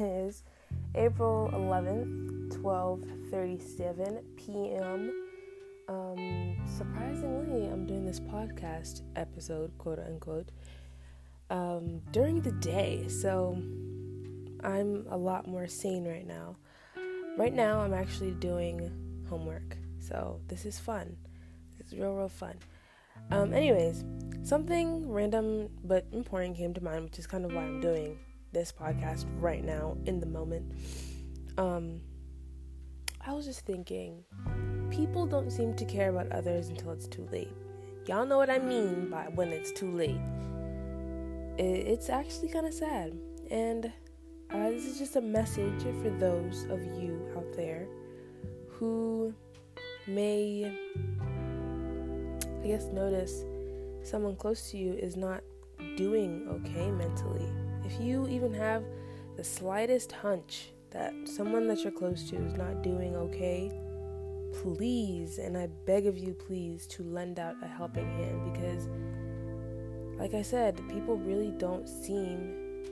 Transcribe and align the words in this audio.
is 0.00 0.42
April 0.94 1.50
11th, 1.54 2.50
12:37 2.62 4.22
p.m. 4.36 5.12
Um, 5.88 6.56
surprisingly, 6.66 7.66
I'm 7.66 7.86
doing 7.86 8.04
this 8.04 8.20
podcast 8.20 9.02
episode, 9.16 9.76
quote 9.78 9.98
unquote, 9.98 10.50
um, 11.50 12.00
during 12.10 12.40
the 12.40 12.52
day, 12.52 13.08
so 13.08 13.60
I'm 14.62 15.06
a 15.10 15.16
lot 15.16 15.46
more 15.46 15.66
sane 15.66 16.06
right 16.06 16.26
now. 16.26 16.56
Right 17.36 17.54
now, 17.54 17.80
I'm 17.80 17.94
actually 17.94 18.32
doing 18.32 18.90
homework, 19.28 19.76
so 19.98 20.40
this 20.48 20.66
is 20.66 20.78
fun. 20.78 21.16
This 21.78 21.92
is 21.92 21.98
real, 21.98 22.14
real 22.14 22.28
fun. 22.28 22.56
Um, 23.30 23.52
anyways, 23.52 24.04
something 24.42 25.10
random 25.10 25.68
but 25.84 26.06
important 26.12 26.56
came 26.56 26.74
to 26.74 26.82
mind, 26.82 27.04
which 27.04 27.18
is 27.18 27.26
kind 27.26 27.44
of 27.44 27.52
why 27.52 27.62
I'm 27.62 27.80
doing 27.80 28.18
this 28.52 28.72
podcast 28.72 29.26
right 29.38 29.64
now 29.64 29.96
in 30.06 30.20
the 30.20 30.26
moment. 30.26 30.72
Um, 31.56 32.00
I 33.26 33.32
was 33.32 33.44
just 33.44 33.66
thinking, 33.66 34.24
people 34.90 35.26
don't 35.26 35.50
seem 35.50 35.74
to 35.74 35.84
care 35.84 36.10
about 36.10 36.30
others 36.32 36.68
until 36.68 36.92
it's 36.92 37.06
too 37.08 37.28
late. 37.30 37.52
Y'all 38.06 38.24
know 38.24 38.38
what 38.38 38.48
I 38.48 38.58
mean 38.58 39.10
by 39.10 39.28
when 39.34 39.48
it's 39.48 39.72
too 39.72 39.94
late. 39.94 40.20
It's 41.58 42.08
actually 42.08 42.48
kind 42.48 42.66
of 42.66 42.72
sad. 42.72 43.18
And 43.50 43.92
uh, 44.50 44.70
this 44.70 44.86
is 44.86 44.98
just 44.98 45.16
a 45.16 45.20
message 45.20 45.82
for 46.02 46.10
those 46.18 46.64
of 46.70 46.80
you 47.00 47.20
out 47.36 47.52
there 47.54 47.86
who 48.70 49.34
may, 50.06 50.72
I 52.62 52.66
guess, 52.66 52.84
notice 52.86 53.44
someone 54.02 54.36
close 54.36 54.70
to 54.70 54.78
you 54.78 54.94
is 54.94 55.16
not 55.16 55.42
doing 55.96 56.46
okay 56.48 56.90
mentally. 56.90 57.50
If 57.84 58.00
you 58.00 58.28
even 58.28 58.52
have 58.54 58.84
the 59.36 59.44
slightest 59.44 60.12
hunch 60.12 60.70
that 60.90 61.12
someone 61.24 61.66
that 61.68 61.78
you're 61.80 61.92
close 61.92 62.28
to 62.30 62.36
is 62.36 62.54
not 62.54 62.82
doing 62.82 63.14
okay, 63.16 63.70
please, 64.62 65.38
and 65.38 65.56
I 65.56 65.68
beg 65.86 66.06
of 66.06 66.18
you, 66.18 66.34
please, 66.34 66.86
to 66.88 67.02
lend 67.02 67.38
out 67.38 67.54
a 67.62 67.66
helping 67.66 68.06
hand 68.06 68.52
because, 68.52 68.88
like 70.18 70.34
I 70.34 70.42
said, 70.42 70.76
people 70.88 71.16
really 71.16 71.52
don't 71.58 71.88
seem 71.88 72.84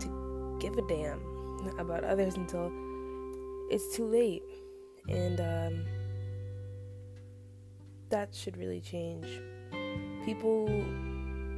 to 0.00 0.58
give 0.60 0.76
a 0.76 0.86
damn 0.88 1.20
about 1.78 2.04
others 2.04 2.36
until 2.36 2.70
it's 3.70 3.96
too 3.96 4.06
late. 4.06 4.42
And 5.08 5.40
um, 5.40 5.84
that 8.10 8.34
should 8.34 8.56
really 8.56 8.80
change. 8.80 9.26
People, 10.24 10.68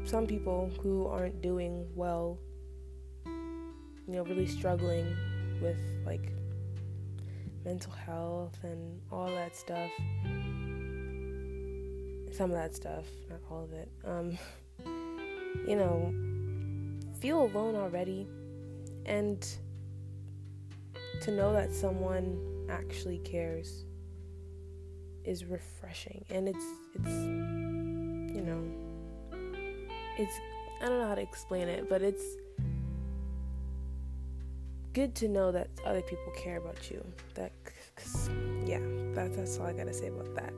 some 0.07 0.27
people 0.27 0.71
who 0.83 1.07
aren't 1.09 1.43
doing 1.43 1.85
well, 1.97 2.39
you 3.25 3.33
know, 4.07 4.23
really 4.23 4.47
struggling 4.47 5.17
with 5.61 5.79
like 6.07 6.33
mental 7.65 7.93
health 7.93 8.57
and 8.63 9.01
all 9.11 9.27
that 9.27 9.57
stuff. 9.57 9.91
Some 12.33 12.51
of 12.51 12.57
that 12.57 12.75
stuff, 12.77 13.05
not 13.29 13.41
all 13.51 13.65
of 13.65 13.73
it. 13.73 13.91
Um, 14.05 14.39
you 15.67 15.75
know, 15.75 16.15
feel 17.19 17.43
alone 17.43 17.75
already, 17.75 18.29
and 19.07 19.45
to 21.23 21.31
know 21.33 21.53
that 21.53 21.73
someone 21.73 22.39
actually 22.71 23.19
cares 23.19 23.85
is 25.25 25.45
refreshing, 25.45 26.25
and 26.31 26.49
it's 26.49 26.65
it's 26.95 27.15
you 28.37 28.43
know, 28.43 28.86
it's 30.19 30.41
I 30.81 30.89
don't 30.89 31.01
know 31.01 31.09
how 31.09 31.15
to 31.15 31.23
explain 31.23 31.69
it, 31.69 31.89
but 31.89 32.03
it's 32.03 32.23
good 34.93 35.15
to 35.15 35.29
know 35.29 35.53
that 35.53 35.69
other 35.85 36.03
people 36.03 36.33
care 36.37 36.59
about 36.59 36.91
you. 36.91 37.05
That, 37.35 37.53
cause, 37.97 38.31
yeah, 38.65 38.81
that, 39.15 39.35
that's 39.35 39.59
all 39.59 39.67
I 39.67 39.73
gotta 39.73 39.95
say 39.95 40.09
about 40.09 40.35
that. 40.35 40.53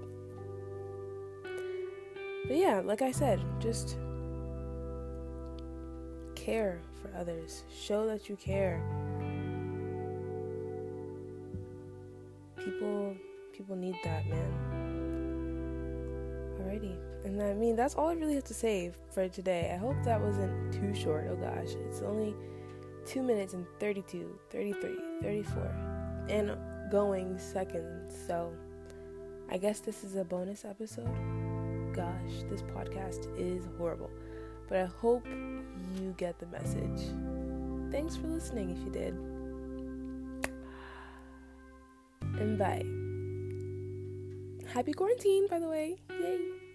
But 2.46 2.56
yeah, 2.56 2.80
like 2.84 3.02
I 3.02 3.12
said, 3.12 3.41
just 3.60 3.96
care 6.34 6.80
for 7.02 7.14
others. 7.16 7.64
Show 7.72 8.06
that 8.06 8.28
you 8.28 8.36
care. 8.36 8.82
People, 12.56 13.16
people 13.52 13.76
need 13.76 13.96
that, 14.02 14.26
man. 14.26 14.88
Alrighty, 16.68 16.98
and 17.24 17.40
I 17.42 17.54
mean 17.54 17.76
that's 17.76 17.94
all 17.94 18.08
I 18.08 18.12
really 18.12 18.34
have 18.34 18.44
to 18.44 18.54
say 18.54 18.92
for 19.10 19.26
today. 19.28 19.70
I 19.72 19.78
hope 19.78 19.96
that 20.04 20.20
wasn't 20.20 20.72
too 20.72 20.94
short. 20.94 21.26
Oh 21.30 21.36
gosh, 21.36 21.74
it's 21.86 22.02
only 22.02 22.34
2 23.06 23.22
minutes 23.22 23.54
and 23.54 23.66
32, 23.80 24.38
33, 24.50 24.96
34, 25.22 26.26
and 26.28 26.58
going 26.90 27.38
seconds. 27.38 28.14
So 28.26 28.52
I 29.50 29.56
guess 29.56 29.80
this 29.80 30.04
is 30.04 30.16
a 30.16 30.24
bonus 30.24 30.66
episode. 30.66 31.08
Gosh, 31.94 32.42
this 32.50 32.62
podcast 32.62 33.34
is 33.38 33.66
horrible. 33.78 34.10
But 34.68 34.78
I 34.78 34.84
hope 34.84 35.26
you 35.26 36.14
get 36.18 36.38
the 36.38 36.46
message. 36.46 37.00
Thanks 37.90 38.14
for 38.14 38.26
listening 38.26 38.70
if 38.70 38.78
you 38.84 38.90
did. 38.90 39.14
And 42.38 42.58
bye. 42.58 43.07
Happy 44.74 44.92
quarantine, 44.92 45.46
by 45.48 45.58
the 45.58 45.68
way. 45.68 45.96
Yay. 46.10 46.67